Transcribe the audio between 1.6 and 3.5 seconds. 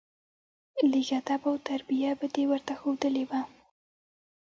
تربيه به دې ورته ښودلى وه.